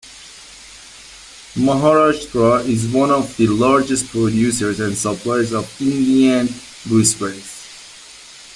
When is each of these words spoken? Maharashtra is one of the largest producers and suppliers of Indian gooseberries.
Maharashtra 1.55 2.65
is 2.67 2.87
one 2.87 3.11
of 3.11 3.37
the 3.37 3.45
largest 3.45 4.09
producers 4.09 4.79
and 4.79 4.97
suppliers 4.97 5.51
of 5.53 5.79
Indian 5.79 6.47
gooseberries. 6.89 7.67